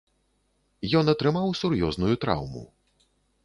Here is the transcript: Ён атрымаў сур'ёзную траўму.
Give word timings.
Ён 1.01 1.11
атрымаў 1.13 1.53
сур'ёзную 1.61 2.13
траўму. 2.25 2.67